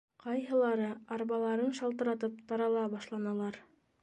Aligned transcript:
Ҡайһылары 0.21 0.87
арбаларын 1.17 1.75
шалтыратып 1.81 2.43
тарала 2.53 2.89
башланылар. 2.97 3.63